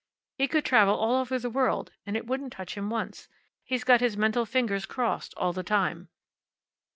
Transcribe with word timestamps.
He 0.39 0.47
could 0.47 0.65
travel 0.65 0.95
all 0.95 1.13
over 1.17 1.37
the 1.37 1.47
world 1.51 1.91
and 2.07 2.17
it 2.17 2.25
wouldn't 2.25 2.53
touch 2.53 2.73
him 2.73 2.89
once. 2.89 3.27
He's 3.63 3.83
got 3.83 4.01
his 4.01 4.17
mental 4.17 4.47
fingers 4.47 4.87
crossed 4.87 5.35
all 5.37 5.53
the 5.53 5.61
time." 5.61 6.09